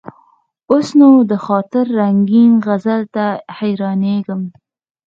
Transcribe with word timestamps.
اوس 0.71 0.87
نو: 0.99 1.09
د 1.31 1.33
خاطر 1.45 1.85
رنګین 1.99 2.51
غزل 2.65 3.01
ته 3.15 3.25
حیرانېږم. 3.57 4.41